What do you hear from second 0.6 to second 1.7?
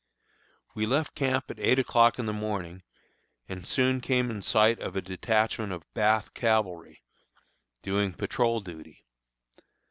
We left camp at